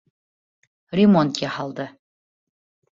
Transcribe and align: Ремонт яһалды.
Ремонт 1.01 1.33
яһалды. 1.47 1.85